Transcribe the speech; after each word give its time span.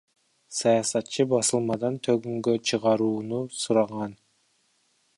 Саясатчы 0.59 1.25
басылмадан 1.33 1.99
төгүнгө 2.09 2.57
чыгарууну 2.71 3.45
суранган. 3.61 4.21